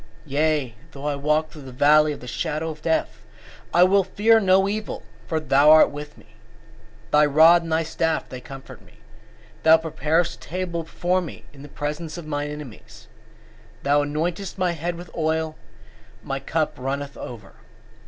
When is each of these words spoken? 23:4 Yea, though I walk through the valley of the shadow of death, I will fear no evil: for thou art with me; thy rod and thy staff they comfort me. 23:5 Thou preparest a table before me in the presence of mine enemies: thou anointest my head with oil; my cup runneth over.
23:4 0.25 0.31
Yea, 0.31 0.73
though 0.93 1.05
I 1.05 1.15
walk 1.15 1.49
through 1.51 1.61
the 1.61 1.71
valley 1.71 2.11
of 2.11 2.21
the 2.21 2.27
shadow 2.27 2.71
of 2.71 2.81
death, 2.81 3.21
I 3.71 3.83
will 3.83 4.03
fear 4.03 4.39
no 4.39 4.67
evil: 4.67 5.03
for 5.27 5.39
thou 5.39 5.69
art 5.69 5.91
with 5.91 6.17
me; 6.17 6.25
thy 7.11 7.23
rod 7.27 7.61
and 7.61 7.71
thy 7.71 7.83
staff 7.83 8.27
they 8.27 8.41
comfort 8.41 8.81
me. 8.81 8.93
23:5 8.93 8.99
Thou 9.61 9.77
preparest 9.77 10.35
a 10.43 10.47
table 10.47 10.81
before 10.81 11.21
me 11.21 11.45
in 11.53 11.61
the 11.61 11.69
presence 11.69 12.17
of 12.17 12.25
mine 12.25 12.49
enemies: 12.49 13.09
thou 13.83 14.01
anointest 14.03 14.57
my 14.57 14.71
head 14.71 14.95
with 14.95 15.11
oil; 15.15 15.55
my 16.23 16.39
cup 16.39 16.73
runneth 16.77 17.15
over. 17.15 17.53